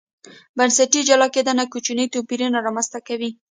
بنسټي 0.57 1.01
جلا 1.09 1.27
کېدنه 1.35 1.63
کوچني 1.73 2.05
توپیرونه 2.13 2.57
رامنځته 2.65 2.99
کوي. 3.07 3.29